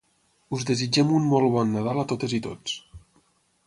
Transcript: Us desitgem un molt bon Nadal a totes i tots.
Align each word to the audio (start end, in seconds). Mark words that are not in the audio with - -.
Us 0.57 0.65
desitgem 0.69 1.13
un 1.19 1.29
molt 1.35 1.53
bon 1.59 1.71
Nadal 1.77 2.05
a 2.05 2.09
totes 2.15 2.37
i 2.39 2.43
tots. 2.51 2.79